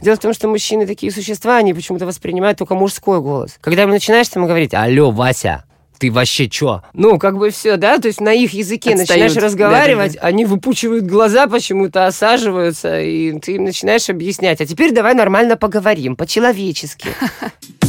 [0.00, 3.56] Дело в том, что мужчины такие существа, они почему-то воспринимают только мужской голос.
[3.60, 5.64] Когда ему начинаешь там говорить «Алло, Вася»,
[5.98, 6.82] ты вообще чё?
[6.92, 9.08] Ну, как бы все, да, то есть на их языке Отстают.
[9.08, 10.28] начинаешь разговаривать, Да-да-да.
[10.28, 14.60] они выпучивают глаза почему-то, осаживаются, и ты им начинаешь объяснять.
[14.60, 17.08] А теперь давай нормально поговорим, по-человечески.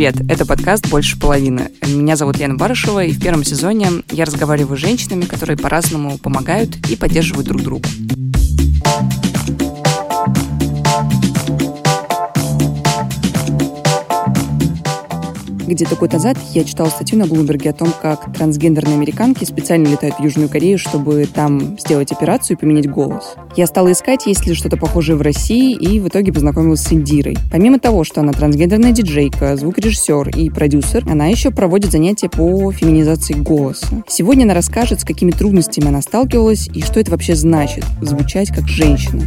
[0.00, 1.72] Привет, это подкаст «Больше половины».
[1.86, 6.74] Меня зовут Лена Барышева, и в первом сезоне я разговариваю с женщинами, которые по-разному помогают
[6.88, 7.86] и поддерживают друг друга.
[15.70, 20.16] Где-то год назад я читала статью на Блумберге о том, как трансгендерные американки специально летают
[20.16, 23.36] в Южную Корею, чтобы там сделать операцию и поменять голос.
[23.56, 27.36] Я стала искать, есть ли что-то похожее в России, и в итоге познакомилась с Индирой.
[27.52, 33.34] Помимо того, что она трансгендерная диджейка, звукорежиссер и продюсер, она еще проводит занятия по феминизации
[33.34, 34.02] голоса.
[34.08, 38.66] Сегодня она расскажет, с какими трудностями она сталкивалась и что это вообще значит– звучать как
[38.66, 39.22] женщина.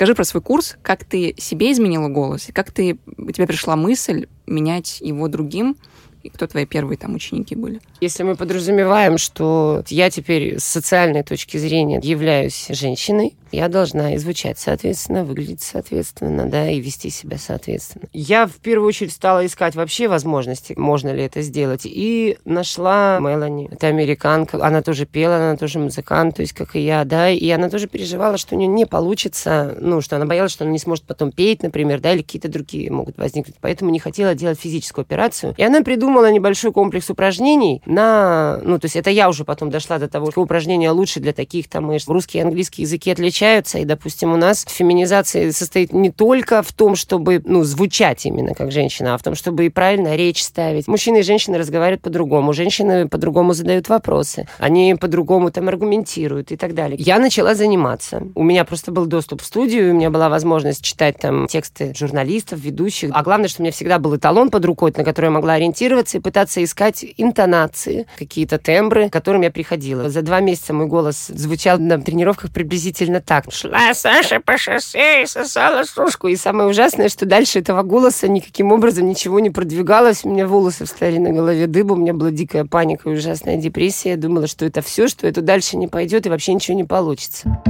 [0.00, 3.76] Скажи про свой курс, как ты себе изменила голос, и как ты, у тебя пришла
[3.76, 5.76] мысль менять его другим,
[6.22, 7.80] и кто твои первые там ученики были?
[8.00, 14.18] Если мы подразумеваем, что я теперь с социальной точки зрения являюсь женщиной, я должна и
[14.18, 18.04] звучать соответственно, выглядеть соответственно, да, и вести себя соответственно.
[18.12, 23.68] Я в первую очередь стала искать вообще возможности, можно ли это сделать, и нашла Мелани.
[23.70, 27.48] Это американка, она тоже пела, она тоже музыкант, то есть как и я, да, и
[27.50, 30.78] она тоже переживала, что у нее не получится, ну, что она боялась, что она не
[30.78, 35.02] сможет потом петь, например, да, или какие-то другие могут возникнуть, поэтому не хотела делать физическую
[35.02, 35.54] операцию.
[35.56, 39.98] И она придумала небольшой комплекс упражнений на, ну, то есть это я уже потом дошла
[39.98, 42.08] до того, что упражнения лучше для таких там мышц.
[42.08, 46.96] Русский и английский языки отличаются, и, допустим, у нас феминизация состоит не только в том,
[46.96, 50.88] чтобы, ну, звучать именно как женщина, а в том, чтобы и правильно речь ставить.
[50.88, 56.74] Мужчины и женщины разговаривают по-другому, женщины по-другому задают вопросы, они по-другому там аргументируют и так
[56.74, 56.96] далее.
[56.98, 58.22] Я начала заниматься.
[58.34, 62.60] У меня просто был доступ в студию, у меня была возможность читать там тексты журналистов,
[62.60, 63.10] ведущих.
[63.12, 65.99] А главное, что у меня всегда был эталон под рукой, на который я могла ориентироваться
[66.14, 70.08] и пытаться искать интонации, какие-то тембры, к которым я приходила.
[70.08, 73.52] За два месяца мой голос звучал на тренировках приблизительно так.
[73.52, 76.28] Шла Саша по шоссе и сосала сушку.
[76.28, 80.24] И самое ужасное, что дальше этого голоса никаким образом ничего не продвигалось.
[80.24, 84.10] У меня волосы встали на голове дыбу, у меня была дикая паника и ужасная депрессия.
[84.10, 87.62] Я думала, что это все, что это дальше не пойдет и вообще ничего не получится.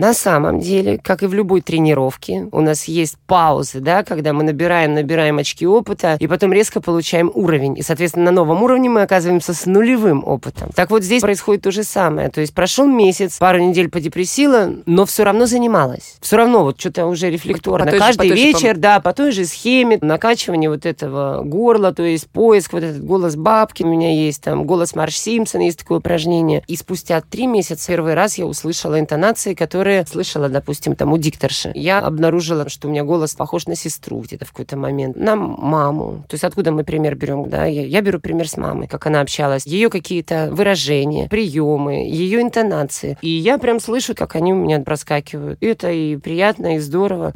[0.00, 4.44] На самом деле, как и в любой тренировке, у нас есть паузы, да, когда мы
[4.44, 7.76] набираем, набираем очки опыта, и потом резко получаем уровень.
[7.76, 10.70] И, соответственно, на новом уровне мы оказываемся с нулевым опытом.
[10.74, 12.30] Так вот здесь происходит то же самое.
[12.30, 16.16] То есть прошел месяц, пару недель подепрессила, но все равно занималась.
[16.22, 17.84] Все равно вот что-то уже рефлекторно.
[17.84, 21.42] По же- Каждый по той же вечер, да, по той же схеме, накачивание вот этого
[21.44, 25.60] горла, то есть поиск, вот этот голос бабки, у меня есть там голос Марш Симпсон,
[25.60, 26.62] есть такое упражнение.
[26.68, 31.72] И спустя три месяца первый раз я услышала интонации, которые слышала, допустим, там у дикторши.
[31.74, 36.24] Я обнаружила, что у меня голос похож на сестру где-то в какой-то момент, на маму.
[36.28, 37.66] То есть откуда мы пример берем, да?
[37.66, 39.66] Я, я беру пример с мамой, как она общалась.
[39.66, 43.18] Ее какие-то выражения, приемы, ее интонации.
[43.22, 45.58] И я прям слышу, как они у меня проскакивают.
[45.62, 47.32] И это и приятно, и здорово.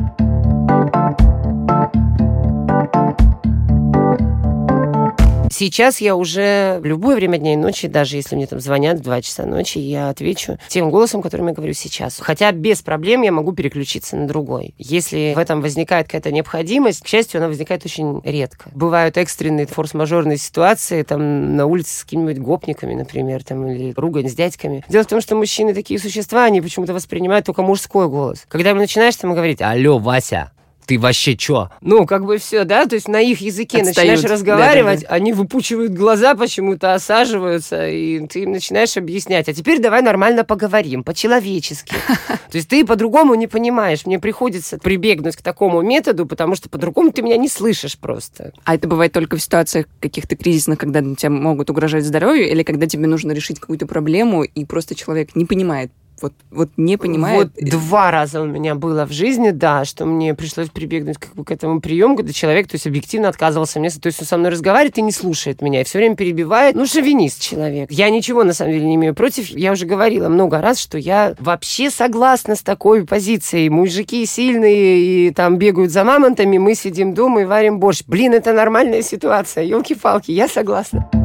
[5.51, 9.03] Сейчас я уже в любое время дня и ночи, даже если мне там звонят в
[9.03, 12.19] 2 часа ночи, я отвечу тем голосом, которым я говорю сейчас.
[12.21, 14.75] Хотя без проблем я могу переключиться на другой.
[14.79, 18.71] Если в этом возникает какая-то необходимость, к счастью, она возникает очень редко.
[18.75, 24.35] Бывают экстренные форс-мажорные ситуации, там на улице с какими-нибудь гопниками, например, там, или ругань с
[24.35, 24.85] дядьками.
[24.89, 28.45] Дело в том, что мужчины такие существа, они почему-то воспринимают только мужской голос.
[28.49, 30.51] Когда начинаешь там говорить «Алло, Вася»,
[30.87, 31.71] ты вообще чё?
[31.81, 33.97] Ну, как бы все, да, то есть на их языке Отстают.
[33.97, 35.15] начинаешь разговаривать, Да-да-да.
[35.15, 39.49] они выпучивают глаза почему-то, осаживаются, и ты им начинаешь объяснять.
[39.49, 41.95] А теперь давай нормально поговорим, по-человечески.
[42.51, 44.07] То есть ты по-другому не понимаешь.
[44.07, 48.53] Мне приходится прибегнуть к такому методу, потому что по-другому ты меня не слышишь просто.
[48.65, 52.87] А это бывает только в ситуациях каких-то кризисных, когда тебе могут угрожать здоровью, или когда
[52.87, 55.91] тебе нужно решить какую-то проблему, и просто человек не понимает,
[56.21, 57.51] вот, вот не понимает.
[57.55, 61.45] Вот два раза у меня было в жизни, да, что мне пришлось прибегнуть как бы
[61.45, 64.51] к этому приему, когда человек, то есть объективно отказывался мне, то есть он со мной
[64.51, 66.75] разговаривает и не слушает меня, и все время перебивает.
[66.77, 67.91] Ну, шовинист человек.
[67.91, 69.49] Я ничего, на самом деле, не имею против.
[69.51, 73.69] Я уже говорила много раз, что я вообще согласна с такой позицией.
[73.69, 78.03] Мужики сильные и там бегают за мамонтами, мы сидим дома и варим борщ.
[78.07, 79.65] Блин, это нормальная ситуация.
[79.65, 81.24] Елки-палки, я согласна.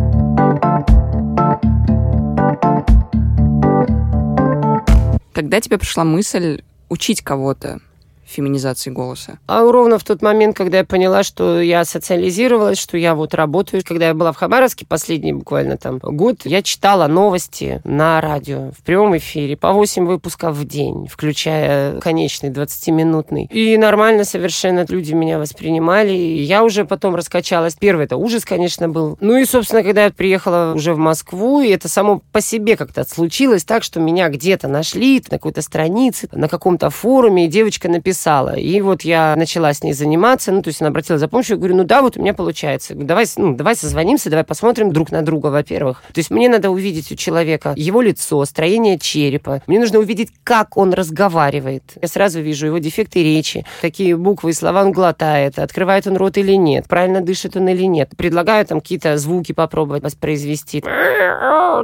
[5.39, 7.79] Когда тебе пришла мысль учить кого-то
[8.29, 9.39] феминизации голоса?
[9.47, 13.83] А ровно в тот момент, когда я поняла, что я социализировалась, что я вот работаю.
[13.85, 18.83] Когда я была в Хабаровске последний буквально там год, я читала новости на радио в
[18.83, 23.45] прямом эфире по 8 выпусков в день, включая конечный 20-минутный.
[23.51, 26.11] И нормально совершенно люди меня воспринимали.
[26.11, 27.75] И я уже потом раскачалась.
[27.75, 29.17] Первый это ужас, конечно, был.
[29.19, 33.03] Ну и, собственно, когда я приехала уже в Москву, и это само по себе как-то
[33.07, 38.18] случилось так, что меня где-то нашли на какой-то странице, на каком-то форуме, и девочка написала
[38.19, 38.55] писала.
[38.55, 41.57] И вот я начала с ней заниматься, ну, то есть она обратилась за помощью, я
[41.59, 42.93] говорю, ну да, вот у меня получается.
[42.95, 46.03] давай, ну, давай созвонимся, давай посмотрим друг на друга, во-первых.
[46.13, 49.61] То есть мне надо увидеть у человека его лицо, строение черепа.
[49.67, 51.83] Мне нужно увидеть, как он разговаривает.
[52.01, 56.37] Я сразу вижу его дефекты речи, какие буквы и слова он глотает, открывает он рот
[56.37, 58.09] или нет, правильно дышит он или нет.
[58.17, 60.83] Предлагаю там какие-то звуки попробовать воспроизвести.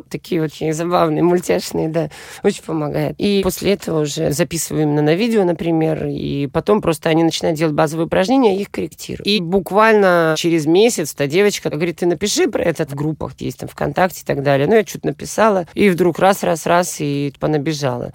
[0.09, 2.09] Такие очень забавные, мультяшные, да.
[2.43, 3.15] Очень помогает.
[3.17, 7.57] И после этого уже записываю именно на видео, например, и и потом просто они начинают
[7.57, 9.25] делать базовые упражнения, их корректирую.
[9.25, 13.69] И буквально через месяц та девочка говорит, ты напиши про это в группах, есть там
[13.69, 14.67] ВКонтакте и так далее.
[14.67, 18.11] Ну, я что-то написала, и вдруг раз-раз-раз, и понабежала.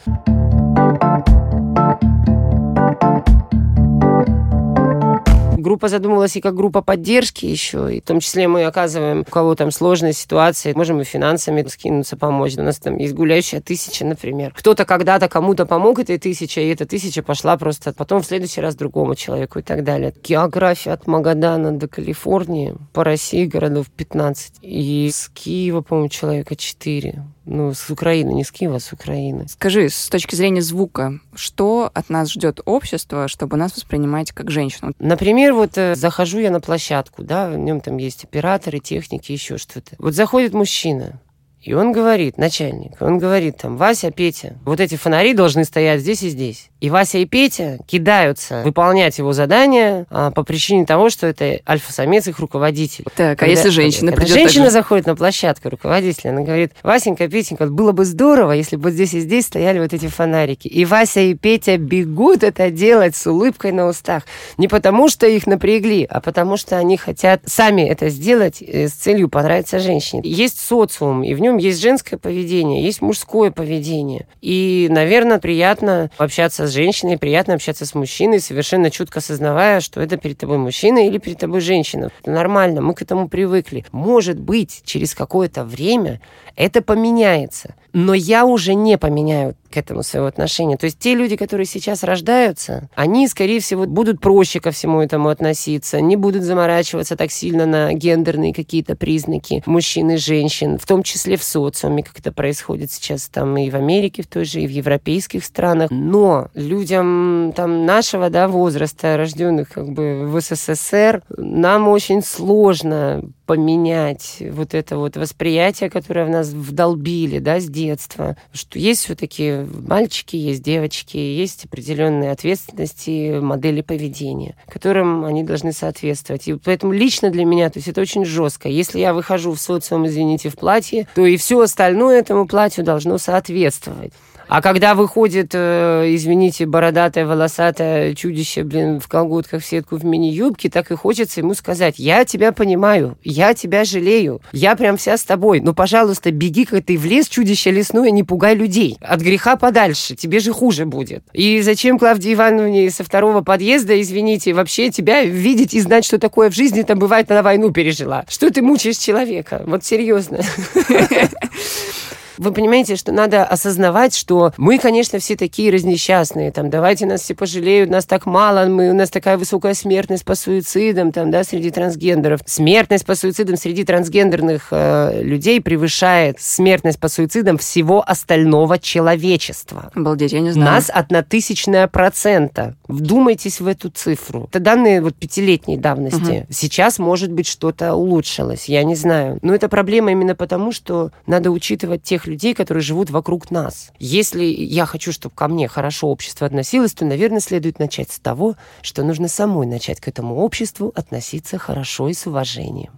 [5.61, 9.55] Группа задумалась и как группа поддержки еще, и в том числе мы оказываем, у кого
[9.55, 12.57] там сложная ситуация, можем и финансами скинуться, помочь.
[12.57, 14.55] У нас там есть гуляющая тысяча, например.
[14.57, 18.75] Кто-то когда-то кому-то помог этой тысяче, и эта тысяча пошла просто потом в следующий раз
[18.75, 20.15] другому человеку и так далее.
[20.25, 24.55] География от Магадана до Калифорнии, по России городов 15.
[24.63, 29.49] И с Киева, по-моему, человека 4 ну, с Украины, не с Киева, а с Украины.
[29.49, 34.93] Скажи, с точки зрения звука, что от нас ждет общество, чтобы нас воспринимать как женщину?
[34.99, 39.59] Например, вот э, захожу я на площадку, да, в нем там есть операторы, техники, еще
[39.59, 39.97] что-то.
[39.99, 41.21] Вот заходит мужчина,
[41.63, 46.23] и он говорит, начальник, он говорит там, Вася, Петя, вот эти фонари должны стоять здесь
[46.23, 46.71] и здесь.
[46.81, 52.27] И Вася и Петя кидаются выполнять его задание а, по причине того, что это альфа-самец
[52.29, 53.05] их руководитель.
[53.15, 54.71] Так, когда, а если женщина когда женщина также...
[54.71, 59.13] заходит на площадку руководителя, она говорит, Васенька, Петенька, было бы здорово, если бы вот здесь
[59.13, 60.69] и здесь стояли вот эти фонарики.
[60.69, 64.23] И Вася и Петя бегут это делать с улыбкой на устах.
[64.57, 68.93] Не потому, что их напрягли, а потому, что они хотят сами это сделать э, с
[68.93, 70.23] целью понравиться женщине.
[70.25, 74.27] Есть социум, и в нем нем есть женское поведение, есть мужское поведение.
[74.41, 80.17] И, наверное, приятно общаться с женщиной, приятно общаться с мужчиной, совершенно чутко осознавая, что это
[80.17, 82.11] перед тобой мужчина или перед тобой женщина.
[82.21, 83.85] Это нормально, мы к этому привыкли.
[83.93, 86.21] Может быть, через какое-то время
[86.57, 87.75] это поменяется.
[87.93, 90.77] Но я уже не поменяю к этому своего отношения.
[90.77, 95.29] То есть те люди, которые сейчас рождаются, они, скорее всего, будут проще ко всему этому
[95.29, 101.03] относиться, не будут заморачиваться так сильно на гендерные какие-то признаки мужчин и женщин, в том
[101.03, 104.67] числе в социуме, как это происходит сейчас там и в Америке в той же, и
[104.67, 105.91] в европейских странах.
[105.91, 114.37] Но людям там нашего да, возраста, рожденных как бы в СССР, нам очень сложно поменять
[114.53, 120.37] вот это вот восприятие, которое в нас вдолбили, да, с детства, что есть все-таки мальчики,
[120.37, 126.49] есть девочки, есть определенные ответственности, модели поведения, которым они должны соответствовать.
[126.49, 128.69] И поэтому лично для меня, то есть это очень жестко.
[128.69, 133.19] Если я выхожу в социум, извините, в платье, то и все остальное этому платью должно
[133.19, 134.13] соответствовать.
[134.51, 140.69] А когда выходит, э, извините, бородатое, волосатое чудище, блин, в колготках в сетку в мини-юбке,
[140.69, 145.23] так и хочется ему сказать, я тебя понимаю, я тебя жалею, я прям вся с
[145.23, 148.99] тобой, но, пожалуйста, беги как ты в лес, чудище лесное, не пугай людей.
[149.01, 151.23] От греха подальше, тебе же хуже будет.
[151.33, 156.51] И зачем Клавдии Ивановне со второго подъезда, извините, вообще тебя видеть и знать, что такое
[156.51, 158.25] в жизни, там бывает, на войну пережила.
[158.29, 159.63] Что ты мучаешь человека?
[159.65, 160.41] Вот серьезно.
[162.41, 167.35] Вы понимаете, что надо осознавать, что мы, конечно, все такие разнесчастные, там, давайте нас все
[167.35, 171.71] пожалеют, нас так мало, мы, у нас такая высокая смертность по суицидам, там, да, среди
[171.71, 172.41] трансгендеров.
[172.47, 179.91] Смертность по суицидам среди трансгендерных э, людей превышает смертность по суицидам всего остального человечества.
[179.95, 180.77] Обалдеть, я не знаю.
[180.77, 182.75] Нас одна тысячная процента.
[182.89, 184.49] Вдумайтесь в эту цифру.
[184.51, 186.45] Это данные вот пятилетней давности.
[186.45, 186.47] Угу.
[186.49, 189.39] Сейчас, может быть, что-то улучшилось, я не знаю.
[189.43, 193.93] Но это проблема именно потому, что надо учитывать тех людей, которые живут вокруг нас.
[193.99, 198.55] Если я хочу, чтобы ко мне хорошо общество относилось, то, наверное, следует начать с того,
[198.83, 202.93] что нужно самой начать к этому обществу относиться хорошо и с уважением.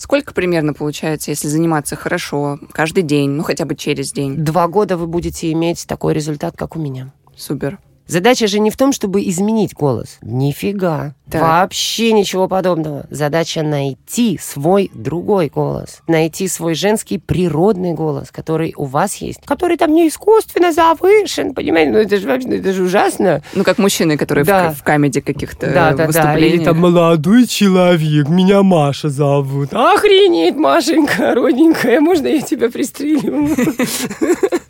[0.00, 4.36] Сколько примерно получается, если заниматься хорошо каждый день, ну хотя бы через день?
[4.36, 7.12] Два года вы будете иметь такой результат, как у меня.
[7.36, 7.78] Супер.
[8.06, 10.18] Задача же не в том, чтобы изменить голос.
[10.22, 11.14] Нифига.
[11.30, 11.42] Так.
[11.42, 13.06] Вообще ничего подобного.
[13.10, 16.00] Задача найти свой другой голос.
[16.06, 19.40] Найти свой женский природный голос, который у вас есть.
[19.44, 21.90] Который там не искусственно завышен, понимаете?
[21.90, 23.42] Ну это же вообще, ну, это же ужасно.
[23.54, 24.70] Ну, как мужчины, которые Да.
[24.70, 26.06] в, в камеди каких-то Да, да, да.
[26.06, 26.54] выступлениях.
[26.54, 29.70] Или там молодой человек, меня Маша зовут.
[29.72, 33.48] Охренеть, Машенька, родненькая, можно я тебя пристрелю?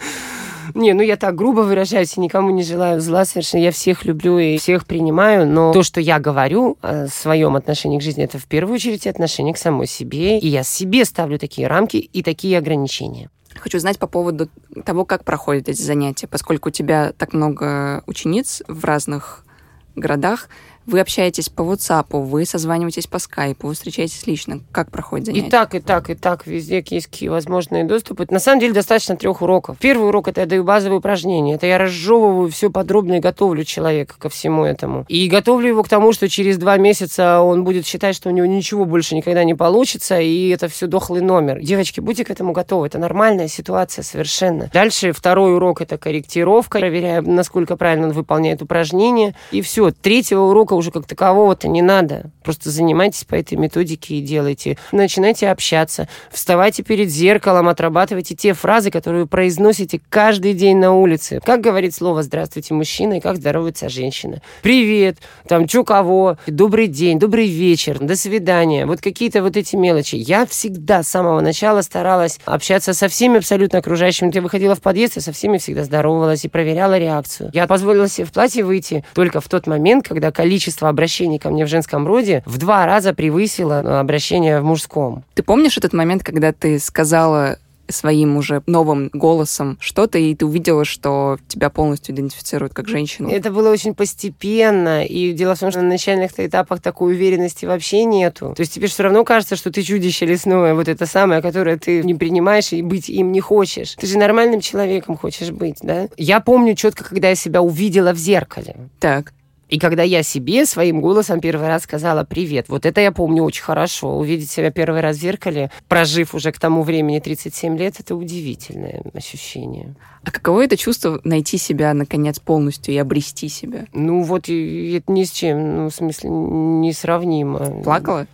[0.77, 3.63] Не, ну я так грубо выражаюсь, и никому не желаю зла совершенно.
[3.63, 8.03] Я всех люблю и всех принимаю, но то, что я говорю о своем отношении к
[8.03, 10.39] жизни, это в первую очередь отношение к самой себе.
[10.39, 13.31] И я себе ставлю такие рамки и такие ограничения.
[13.59, 14.51] Хочу знать по поводу
[14.85, 19.47] того, как проходят эти занятия, поскольку у тебя так много учениц в разных
[19.95, 20.51] городах.
[20.87, 24.61] Вы общаетесь по WhatsApp, вы созваниваетесь по Skype, вы встречаетесь лично.
[24.73, 25.49] Как проходит занятие?
[25.49, 28.27] И так, и так, и так, везде есть какие возможные доступы.
[28.31, 29.79] На самом деле достаточно трех уроков.
[29.79, 31.55] Первый урок это я даю базовые упражнения.
[31.55, 35.05] Это я разжевываю все подробно и готовлю человека ко всему этому.
[35.09, 38.47] И готовлю его к тому, что через два месяца он будет считать, что у него
[38.47, 41.61] ничего больше никогда не получится, и это все дохлый номер.
[41.61, 42.87] Девочки, будьте к этому готовы.
[42.87, 44.71] Это нормальная ситуация совершенно.
[44.73, 46.79] Дальше второй урок это корректировка.
[46.79, 49.35] Проверяю, насколько правильно он выполняет упражнения.
[49.51, 49.91] И все.
[49.91, 52.31] Третьего урока уже как такового-то не надо.
[52.45, 54.79] Просто занимайтесь по этой методике и делайте.
[54.93, 56.09] Начинайте общаться.
[56.31, 61.41] Вставайте перед зеркалом, отрабатывайте те фразы, которые вы произносите каждый день на улице.
[61.45, 64.43] Как говорит слово «здравствуйте, мужчина» и как здоровается женщина.
[64.63, 65.19] Привет,
[65.49, 68.87] там, чё кого, добрый день, добрый вечер, до свидания.
[68.87, 70.17] Вот какие-то вот эти мелочи.
[70.17, 74.31] Я всегда с самого начала старалась общаться со всеми абсолютно окружающими.
[74.35, 77.51] Я выходила в подъезд, я со всеми всегда здоровалась и проверяла реакцию.
[77.53, 81.65] Я позволила себе в платье выйти только в тот момент, когда количество обращений ко мне
[81.65, 85.25] в женском роде в два раза превысило э, обращение в мужском.
[85.35, 87.59] Ты помнишь этот момент, когда ты сказала
[87.89, 93.31] своим уже новым голосом что-то, и ты увидела, что тебя полностью идентифицируют как женщину?
[93.31, 98.05] Это было очень постепенно, и дело в том, что на начальных этапах такой уверенности вообще
[98.05, 98.55] нету.
[98.57, 102.03] То есть тебе все равно кажется, что ты чудище лесное, вот это самое, которое ты
[102.03, 103.95] не принимаешь и быть им не хочешь.
[103.95, 106.09] Ты же нормальным человеком хочешь быть, да?
[106.17, 108.77] Я помню четко, когда я себя увидела в зеркале.
[109.01, 109.33] Так.
[109.69, 113.65] И когда я себе своим голосом первый раз сказала «привет», вот это я помню очень
[113.65, 114.17] хорошо.
[114.17, 119.03] Увидеть себя первый раз в зеркале, прожив уже к тому времени 37 лет, это удивительное
[119.13, 119.95] ощущение.
[120.23, 123.87] А каково это чувство найти себя, наконец, полностью и обрести себя?
[123.93, 127.83] Ну вот это ни с чем, ну в смысле несравнимо.
[127.83, 128.27] Плакала?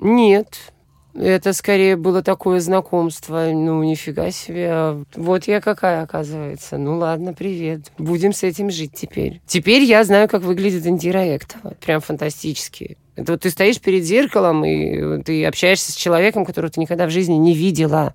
[0.00, 0.72] Нет.
[1.14, 3.48] Это скорее было такое знакомство.
[3.52, 5.04] Ну, нифига себе.
[5.14, 6.78] Вот я какая, оказывается.
[6.78, 7.92] Ну, ладно, привет.
[7.98, 9.40] Будем с этим жить теперь.
[9.46, 11.74] Теперь я знаю, как выглядит Индира Эктова.
[11.84, 12.96] Прям фантастически.
[13.16, 17.10] Это вот ты стоишь перед зеркалом, и ты общаешься с человеком, которого ты никогда в
[17.10, 18.14] жизни не видела.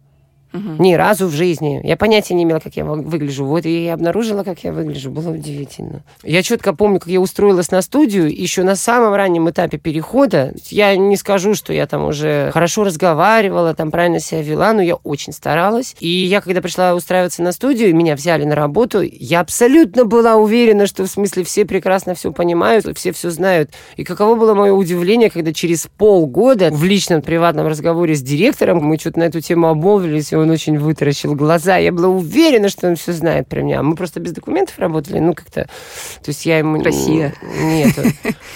[0.54, 1.82] Ни разу в жизни.
[1.84, 3.46] Я понятия не имела, как я выгляжу.
[3.46, 5.10] Вот и я обнаружила, как я выгляжу.
[5.10, 6.04] Было удивительно.
[6.24, 10.54] Я четко помню, как я устроилась на студию еще на самом раннем этапе перехода.
[10.70, 14.96] Я не скажу, что я там уже хорошо разговаривала, там правильно себя вела, но я
[14.96, 15.96] очень старалась.
[16.00, 20.86] И я, когда пришла устраиваться на студию, меня взяли на работу, я абсолютно была уверена,
[20.86, 23.72] что в смысле все прекрасно все понимают, все все знают.
[23.98, 28.98] И каково было мое удивление, когда через полгода в личном приватном разговоре с директором мы
[28.98, 31.78] что-то на эту тему обмолвились, и он очень вытаращил глаза.
[31.78, 33.82] Я была уверена, что он все знает про меня.
[33.84, 35.64] Мы просто без документов работали, ну как-то...
[35.64, 36.82] То есть я ему...
[36.84, 37.34] Россия.
[37.62, 37.94] Нет.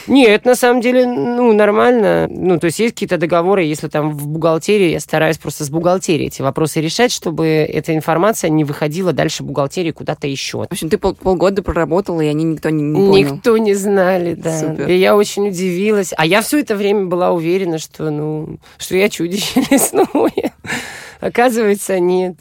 [0.07, 2.27] Нет, на самом деле, ну, нормально.
[2.29, 6.27] Ну, то есть есть какие-то договоры, если там в бухгалтерии, я стараюсь просто с бухгалтерией
[6.27, 10.59] эти вопросы решать, чтобы эта информация не выходила дальше бухгалтерии куда-то еще.
[10.59, 13.35] В общем, ты пол- полгода проработала, и они никто не, не понял.
[13.35, 14.59] Никто не знали, да.
[14.59, 14.87] Супер.
[14.87, 16.13] И я очень удивилась.
[16.15, 20.07] А я все это время была уверена, что, ну, что я чудище лесное.
[21.19, 22.35] Оказывается, нет.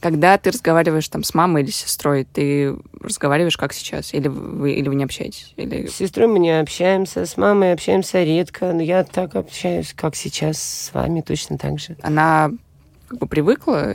[0.00, 4.14] Когда ты разговариваешь там с мамой или с сестрой, ты разговариваешь как сейчас?
[4.14, 5.52] Или вы, или вы не общаетесь?
[5.56, 5.86] Или...
[5.86, 8.72] С сестрой мы не общаемся, с мамой общаемся редко.
[8.72, 11.96] Но я так общаюсь, как сейчас с вами, точно так же.
[12.02, 12.50] Она
[13.08, 13.94] как бы привыкла?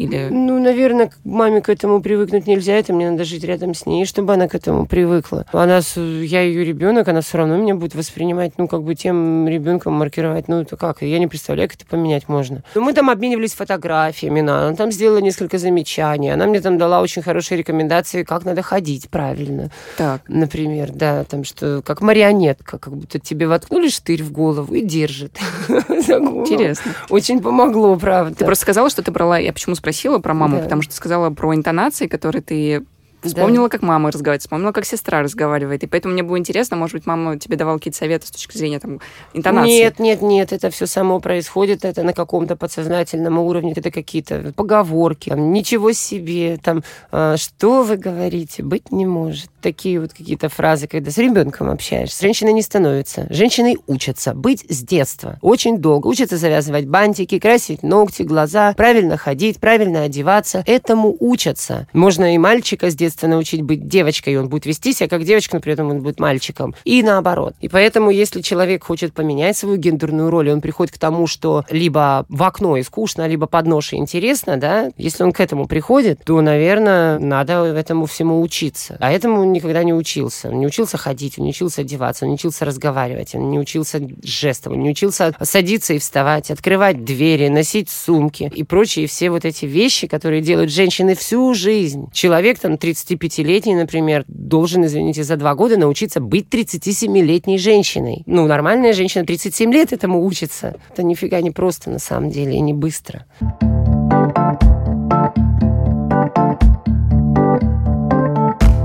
[0.00, 0.28] Или...
[0.30, 2.72] Ну, наверное, к маме к этому привыкнуть нельзя.
[2.72, 5.44] Это мне надо жить рядом с ней, чтобы она к этому привыкла.
[5.52, 9.92] Она, я ее ребенок, она все равно меня будет воспринимать, ну, как бы тем ребенком
[9.92, 10.48] маркировать.
[10.48, 11.02] Ну, это как?
[11.02, 12.62] Я не представляю, как это поменять можно.
[12.74, 16.30] Ну, мы там обменивались фотографиями, она там сделала несколько замечаний.
[16.30, 19.70] Она мне там дала очень хорошие рекомендации, как надо ходить правильно.
[19.98, 20.22] Так.
[20.28, 25.36] Например, да, там что, как марионетка, как будто тебе воткнули штырь в голову и держит.
[25.68, 26.92] Интересно.
[27.10, 28.34] Очень помогло, правда.
[28.34, 29.36] Ты просто сказала, что ты брала...
[29.36, 29.89] Я почему спросила
[30.20, 30.56] про маму?
[30.58, 30.62] Да.
[30.64, 32.84] Потому что сказала про интонации, которые ты
[33.22, 33.70] Вспомнила, да.
[33.70, 35.82] как мама разговаривает, вспомнила, как сестра разговаривает.
[35.82, 38.80] И поэтому мне было интересно, может быть, мама тебе давала какие-то советы с точки зрения
[38.80, 39.00] там,
[39.34, 39.70] интонации.
[39.70, 45.28] Нет, нет, нет, это все само происходит, это на каком-то подсознательном уровне, это какие-то поговорки,
[45.28, 49.50] там, ничего себе, там, э, что вы говорите, быть не может.
[49.60, 52.22] Такие вот какие-то фразы, когда с ребенком общаешься.
[52.22, 55.38] Женщина не становится, женщиной учатся быть с детства.
[55.42, 56.06] Очень долго.
[56.06, 60.62] Учатся завязывать бантики, красить ногти, глаза, правильно ходить, правильно одеваться.
[60.66, 61.86] Этому учатся.
[61.92, 65.24] Можно и мальчика с детства детства научить быть девочкой, и он будет вести себя как
[65.24, 66.74] девочка, но при этом он будет мальчиком.
[66.84, 67.54] И наоборот.
[67.60, 72.24] И поэтому, если человек хочет поменять свою гендерную роль, он приходит к тому, что либо
[72.28, 76.22] в окно и скучно, либо под нож и интересно, да, если он к этому приходит,
[76.24, 78.96] то, наверное, надо этому всему учиться.
[79.00, 80.48] А этому никогда не учился.
[80.48, 84.00] Он не учился ходить, он не учился одеваться, он не учился разговаривать, он не учился
[84.22, 89.44] жестом, он не учился садиться и вставать, открывать двери, носить сумки и прочие все вот
[89.44, 92.08] эти вещи, которые делают женщины всю жизнь.
[92.12, 98.22] Человек там 30 35-летний, например, должен, извините, за два года научиться быть 37-летней женщиной.
[98.26, 100.76] Ну, нормальная женщина 37 лет этому учится.
[100.92, 103.26] Это нифига не просто на самом деле и не быстро.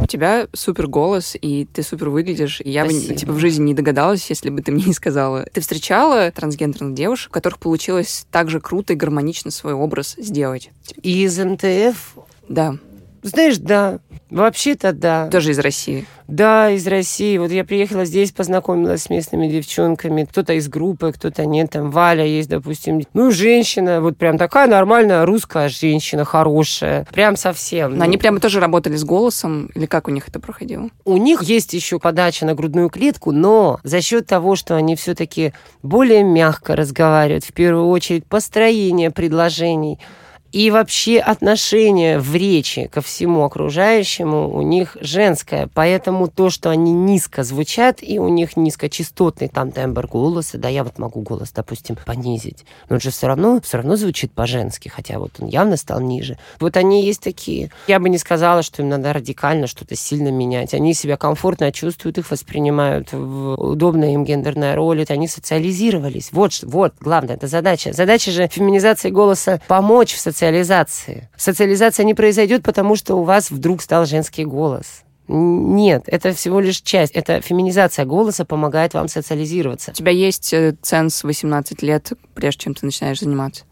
[0.01, 2.61] У тебя супер голос, и ты супер выглядишь.
[2.61, 3.13] И я Спасибо.
[3.13, 5.45] бы типа, в жизни не догадалась, если бы ты мне не сказала.
[5.51, 10.69] Ты встречала трансгендерных девушек, у которых получилось так же круто и гармонично свой образ сделать?
[11.01, 12.15] Из МТФ
[12.47, 12.75] да.
[13.23, 13.99] Знаешь, да.
[14.29, 15.29] Вообще-то да.
[15.29, 16.05] Тоже из России?
[16.27, 17.37] Да, из России.
[17.37, 20.25] Вот я приехала здесь, познакомилась с местными девчонками.
[20.25, 21.71] Кто-то из группы, кто-то нет.
[21.71, 23.01] Там Валя есть, допустим.
[23.13, 27.05] Ну, женщина, вот прям такая нормальная русская женщина, хорошая.
[27.13, 27.97] Прям совсем.
[27.97, 29.69] Но они прямо тоже работали с голосом?
[29.75, 30.89] Или как у них это проходило?
[31.03, 35.53] У них есть еще подача на грудную клетку, но за счет того, что они все-таки
[35.83, 39.99] более мягко разговаривают, в первую очередь построение предложений–
[40.55, 45.67] и вообще отношение в речи ко всему окружающему у них женское.
[45.73, 50.85] Поэтому то, что они низко звучат, и у них низкочастотный там тембр голоса, да, я
[50.85, 55.19] вот могу голос, допустим, понизить, но он же все равно, все равно звучит по-женски, хотя
[55.19, 56.37] вот он явно стал ниже.
[56.61, 57.69] Вот они есть такие.
[57.87, 60.73] Я бы не сказала, что им надо радикально что-то сильно менять.
[60.73, 66.29] Они себя комфортно чувствуют, их воспринимают в удобная им гендерная роль, они социализировались.
[66.31, 67.91] Вот, вот, главное, это задача.
[67.91, 71.29] Задача же феминизации голоса помочь в социализации социализации.
[71.35, 75.03] Социализация не произойдет, потому что у вас вдруг стал женский голос.
[75.27, 77.13] Нет, это всего лишь часть.
[77.13, 79.91] Это феминизация голоса помогает вам социализироваться.
[79.91, 83.65] У тебя есть э, ценз 18 лет, прежде чем ты начинаешь заниматься?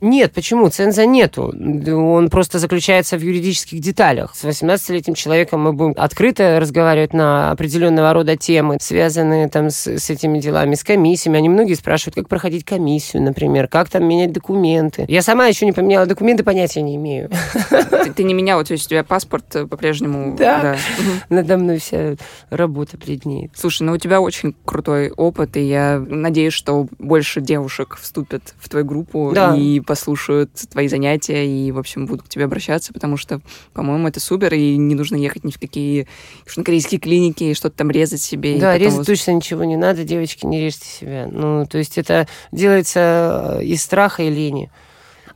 [0.00, 0.68] Нет, почему?
[0.68, 1.52] Ценза нету.
[1.96, 4.34] Он просто заключается в юридических деталях.
[4.34, 10.10] С 18-летним человеком мы будем открыто разговаривать на определенного рода темы, связанные там с, с
[10.10, 11.38] этими делами, с комиссиями.
[11.38, 15.04] Они многие спрашивают, как проходить комиссию, например, как там менять документы.
[15.08, 17.30] Я сама еще не поменяла документы, понятия не имею.
[18.06, 20.36] Ты, ты не меняла, то есть у тебя паспорт э, по-прежнему...
[20.36, 20.60] Да.
[20.62, 20.76] да.
[21.28, 22.14] Надо мной вся
[22.50, 23.50] работа пледнеет.
[23.54, 28.68] Слушай, ну у тебя очень крутой опыт, и я надеюсь, что больше девушек вступят в
[28.68, 29.56] твою группу да.
[29.56, 33.40] и послушают твои занятия и, в общем, будут к тебе обращаться, потому что,
[33.72, 36.06] по-моему, это супер, и не нужно ехать ни в какие
[36.46, 38.58] южнокорейские клиники и что-то там резать себе.
[38.58, 39.06] Да, резать вот...
[39.06, 41.28] точно ничего не надо, девочки, не режьте себя.
[41.30, 44.70] Ну, то есть это делается э, из страха и лени.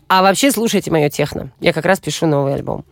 [0.09, 1.53] А вообще слушайте мое техно.
[1.61, 2.85] Я как раз пишу новый альбом.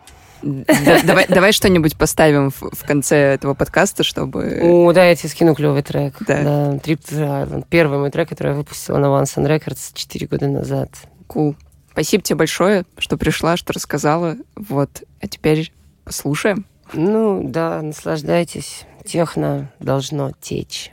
[0.42, 4.60] давай, давай что-нибудь поставим в, в конце этого подкаста, чтобы...
[4.62, 6.14] О, да, я тебе скину клевый трек.
[6.20, 6.42] Да.
[6.42, 10.90] да Trip Первый мой трек, который я выпустила на Once on Records 4 года назад.
[11.28, 11.56] Cool.
[11.92, 14.36] Спасибо тебе большое, что пришла, что рассказала.
[14.54, 15.72] Вот, а теперь
[16.04, 16.64] послушаем.
[16.92, 18.84] Ну, да, наслаждайтесь.
[19.04, 20.92] Техно должно течь.